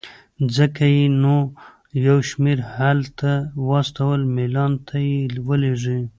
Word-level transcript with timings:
ځکه 0.55 0.83
یې 0.95 1.05
نو 1.23 1.37
یو 2.07 2.17
شمېر 2.29 2.59
هلته 2.75 3.31
واستول، 3.67 4.21
میلان 4.35 4.71
ته 4.87 4.95
یې 5.07 5.17
ولېږلې. 5.47 6.01